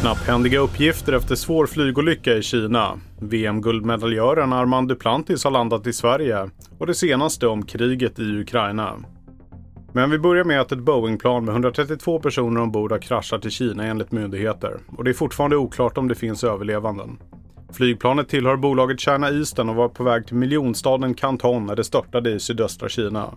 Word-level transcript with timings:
Knapphändiga 0.00 0.58
uppgifter 0.58 1.12
efter 1.12 1.34
svår 1.34 1.66
flygolycka 1.66 2.32
i 2.36 2.42
Kina. 2.42 3.00
VM-guldmedaljören 3.20 4.52
Armand 4.52 4.88
Duplantis 4.88 5.44
har 5.44 5.50
landat 5.50 5.86
i 5.86 5.92
Sverige 5.92 6.50
och 6.78 6.86
det 6.86 6.94
senaste 6.94 7.46
om 7.46 7.66
kriget 7.66 8.18
i 8.18 8.22
Ukraina. 8.22 8.94
Men 9.92 10.10
vi 10.10 10.18
börjar 10.18 10.44
med 10.44 10.60
att 10.60 10.72
ett 10.72 10.78
Boeing-plan 10.78 11.44
med 11.44 11.52
132 11.52 12.20
personer 12.20 12.60
ombord 12.60 12.92
har 12.92 12.98
kraschat 12.98 13.46
i 13.46 13.50
Kina 13.50 13.84
enligt 13.84 14.12
myndigheter 14.12 14.78
och 14.96 15.04
det 15.04 15.10
är 15.10 15.14
fortfarande 15.14 15.56
oklart 15.56 15.98
om 15.98 16.08
det 16.08 16.14
finns 16.14 16.44
överlevanden. 16.44 17.18
Flygplanet 17.72 18.28
tillhör 18.28 18.56
bolaget 18.56 19.00
China 19.00 19.30
Eastern 19.30 19.68
och 19.68 19.76
var 19.76 19.88
på 19.88 20.04
väg 20.04 20.26
till 20.26 20.36
miljonstaden 20.36 21.14
Canton 21.14 21.66
när 21.66 21.76
det 21.76 21.84
störtade 21.84 22.30
i 22.30 22.40
sydöstra 22.40 22.88
Kina. 22.88 23.30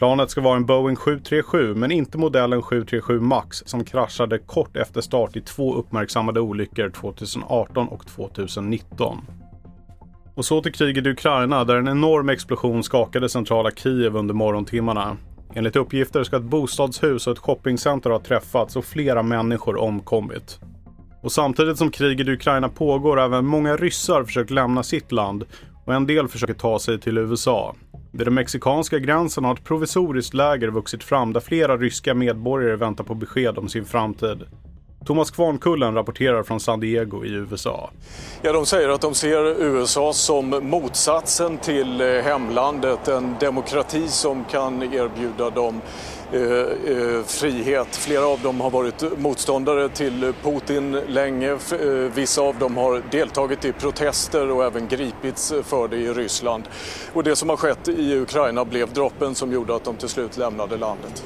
Planet 0.00 0.30
ska 0.30 0.40
vara 0.40 0.56
en 0.56 0.66
Boeing 0.66 0.96
737 0.96 1.74
men 1.74 1.92
inte 1.92 2.18
modellen 2.18 2.62
737 2.62 3.20
Max 3.20 3.62
som 3.66 3.84
kraschade 3.84 4.38
kort 4.38 4.76
efter 4.76 5.00
start 5.00 5.36
i 5.36 5.40
två 5.40 5.74
uppmärksammade 5.74 6.40
olyckor 6.40 6.90
2018 6.90 7.88
och 7.88 8.06
2019. 8.06 9.18
Och 10.34 10.44
så 10.44 10.62
till 10.62 10.72
kriget 10.72 11.06
i 11.06 11.10
Ukraina 11.10 11.64
där 11.64 11.76
en 11.76 11.88
enorm 11.88 12.28
explosion 12.28 12.82
skakade 12.82 13.28
centrala 13.28 13.70
Kiev 13.70 14.16
under 14.16 14.34
morgontimmarna. 14.34 15.16
Enligt 15.54 15.76
uppgifter 15.76 16.24
ska 16.24 16.36
ett 16.36 16.42
bostadshus 16.42 17.26
och 17.26 17.32
ett 17.32 17.38
shoppingcenter 17.38 18.10
ha 18.10 18.18
träffats 18.18 18.76
och 18.76 18.84
flera 18.84 19.22
människor 19.22 19.76
omkommit. 19.76 20.60
Och 21.22 21.32
samtidigt 21.32 21.78
som 21.78 21.90
kriget 21.90 22.28
i 22.28 22.32
Ukraina 22.32 22.68
pågår 22.68 23.16
har 23.16 23.24
även 23.24 23.46
många 23.46 23.76
ryssar 23.76 24.24
försökt 24.24 24.50
lämna 24.50 24.82
sitt 24.82 25.12
land 25.12 25.44
och 25.84 25.94
en 25.94 26.06
del 26.06 26.28
försöker 26.28 26.54
ta 26.54 26.78
sig 26.78 27.00
till 27.00 27.18
USA. 27.18 27.74
Vid 28.12 28.26
den 28.26 28.34
mexikanska 28.34 28.98
gränsen 28.98 29.44
har 29.44 29.54
ett 29.54 29.64
provisoriskt 29.64 30.34
läger 30.34 30.68
vuxit 30.68 31.04
fram 31.04 31.32
där 31.32 31.40
flera 31.40 31.76
ryska 31.76 32.14
medborgare 32.14 32.76
väntar 32.76 33.04
på 33.04 33.14
besked 33.14 33.58
om 33.58 33.68
sin 33.68 33.84
framtid. 33.84 34.44
Thomas 35.04 35.30
Kvarnkullen 35.30 35.94
rapporterar 35.94 36.42
från 36.42 36.60
San 36.60 36.80
Diego 36.80 37.24
i 37.24 37.28
USA. 37.28 37.90
Ja, 38.42 38.52
de 38.52 38.66
säger 38.66 38.88
att 38.88 39.00
de 39.00 39.14
ser 39.14 39.62
USA 39.62 40.12
som 40.12 40.48
motsatsen 40.62 41.58
till 41.58 42.00
eh, 42.00 42.06
hemlandet, 42.06 43.08
en 43.08 43.36
demokrati 43.40 44.08
som 44.08 44.44
kan 44.44 44.82
erbjuda 44.82 45.50
dem 45.50 45.80
eh, 46.32 46.40
eh, 46.40 47.22
frihet. 47.24 47.96
Flera 47.96 48.26
av 48.26 48.40
dem 48.40 48.60
har 48.60 48.70
varit 48.70 49.18
motståndare 49.18 49.88
till 49.88 50.32
Putin 50.42 50.92
länge. 50.92 51.50
Eh, 51.50 51.88
vissa 52.14 52.42
av 52.42 52.58
dem 52.58 52.76
har 52.76 53.02
deltagit 53.10 53.64
i 53.64 53.72
protester 53.72 54.50
och 54.50 54.64
även 54.64 54.88
gripits 54.88 55.52
för 55.64 55.88
det 55.88 55.96
i 55.96 56.12
Ryssland. 56.12 56.64
Och 57.12 57.24
det 57.24 57.36
som 57.36 57.48
har 57.48 57.56
skett 57.56 57.88
i 57.88 58.18
Ukraina 58.18 58.64
blev 58.64 58.92
droppen 58.92 59.34
som 59.34 59.52
gjorde 59.52 59.74
att 59.74 59.84
de 59.84 59.96
till 59.96 60.08
slut 60.08 60.36
lämnade 60.36 60.76
landet. 60.76 61.24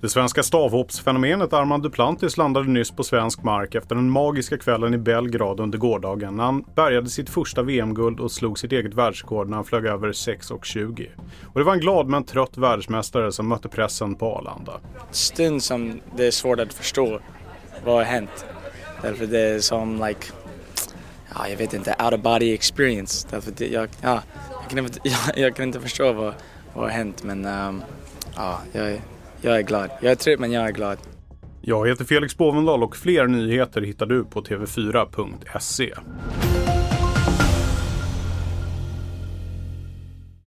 Det 0.00 0.08
svenska 0.08 0.42
stavhoppsfenomenet 0.42 1.52
Armand 1.52 1.82
Duplantis 1.82 2.36
landade 2.36 2.68
nyss 2.68 2.90
på 2.90 3.04
svensk 3.04 3.42
mark 3.42 3.74
efter 3.74 3.94
den 3.94 4.10
magiska 4.10 4.58
kvällen 4.58 4.94
i 4.94 4.98
Belgrad 4.98 5.60
under 5.60 5.78
gårdagen 5.78 6.36
när 6.36 6.44
han 6.44 6.64
bärgade 6.74 7.10
sitt 7.10 7.30
första 7.30 7.62
VM-guld 7.62 8.20
och 8.20 8.32
slog 8.32 8.58
sitt 8.58 8.72
eget 8.72 8.94
världsrekord 8.94 9.48
när 9.48 9.56
han 9.56 9.64
flög 9.64 9.86
över 9.86 10.08
6.20. 10.08 11.06
Och 11.46 11.60
det 11.60 11.64
var 11.64 11.72
en 11.72 11.80
glad 11.80 12.08
men 12.08 12.24
trött 12.24 12.58
världsmästare 12.58 13.32
som 13.32 13.48
mötte 13.48 13.68
pressen 13.68 14.14
på 14.14 14.36
Arlanda. 14.36 14.72
Stund 15.10 15.62
som 15.62 16.00
det 16.16 16.26
är 16.26 16.30
svårt 16.30 16.60
att 16.60 16.72
förstå 16.72 17.20
vad 17.84 17.94
har 17.94 18.04
hänt. 18.04 18.46
Därför 19.02 19.26
det 19.26 19.40
är 19.40 19.60
som 19.60 20.06
like, 20.06 20.26
ja, 21.34 21.48
jag 21.48 21.56
vet 21.56 21.74
inte, 21.74 21.96
out 22.04 22.14
of 22.14 22.20
body 22.20 22.54
experience. 22.54 23.28
Därför 23.30 23.52
det, 23.56 23.66
jag, 23.66 23.88
ja, 24.00 24.22
jag, 24.60 24.70
kan 24.70 24.78
inte, 24.78 25.00
jag, 25.02 25.18
jag, 25.46 25.56
kan 25.56 25.64
inte 25.64 25.80
förstå 25.80 26.12
vad, 26.12 26.34
vad 26.74 26.84
har 26.84 26.90
hänt 26.90 27.22
men 27.22 27.46
um, 27.46 27.82
ja, 28.36 28.58
jag 28.72 29.00
jag 29.40 29.56
är 29.56 29.62
glad. 29.62 29.90
Jag 30.00 30.10
är 30.10 30.16
trött 30.16 30.40
men 30.40 30.52
jag 30.52 30.66
är 30.66 30.72
glad. 30.72 30.98
Jag 31.60 31.88
heter 31.88 32.04
Felix 32.04 32.36
Bovendal 32.36 32.82
och 32.82 32.96
fler 32.96 33.26
nyheter 33.26 33.80
hittar 33.80 34.06
du 34.06 34.24
på 34.24 34.42
tv4.se. 34.42 35.94